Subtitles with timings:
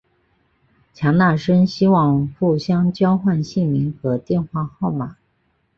[0.95, 5.17] 强纳森希望互相交换姓名和电话号码。